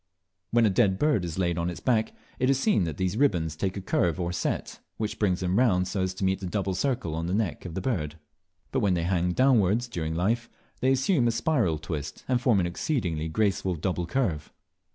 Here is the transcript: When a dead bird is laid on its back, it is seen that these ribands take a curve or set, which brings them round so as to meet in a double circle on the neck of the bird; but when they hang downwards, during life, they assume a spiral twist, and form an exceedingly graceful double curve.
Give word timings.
When 0.49 0.65
a 0.65 0.71
dead 0.71 0.97
bird 0.97 1.23
is 1.23 1.37
laid 1.37 1.59
on 1.59 1.69
its 1.69 1.79
back, 1.79 2.13
it 2.39 2.49
is 2.49 2.59
seen 2.59 2.85
that 2.85 2.97
these 2.97 3.17
ribands 3.17 3.55
take 3.55 3.77
a 3.77 3.81
curve 3.81 4.19
or 4.19 4.31
set, 4.31 4.79
which 4.97 5.19
brings 5.19 5.41
them 5.41 5.59
round 5.59 5.87
so 5.87 6.01
as 6.01 6.15
to 6.15 6.25
meet 6.25 6.41
in 6.41 6.47
a 6.47 6.49
double 6.49 6.73
circle 6.73 7.13
on 7.13 7.27
the 7.27 7.35
neck 7.35 7.65
of 7.65 7.75
the 7.75 7.81
bird; 7.81 8.15
but 8.71 8.79
when 8.79 8.95
they 8.95 9.03
hang 9.03 9.33
downwards, 9.33 9.87
during 9.87 10.15
life, 10.15 10.49
they 10.79 10.91
assume 10.91 11.27
a 11.27 11.31
spiral 11.31 11.77
twist, 11.77 12.23
and 12.27 12.41
form 12.41 12.59
an 12.59 12.65
exceedingly 12.65 13.27
graceful 13.27 13.75
double 13.75 14.07
curve. 14.07 14.51